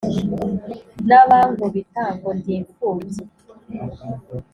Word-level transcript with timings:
n'abankubita 1.07 2.03
ngo 2.15 2.29
ndi 2.37 2.51
imfubyi 2.59 3.23